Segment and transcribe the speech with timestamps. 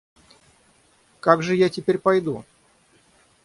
[1.19, 2.43] Как же я теперь пойду?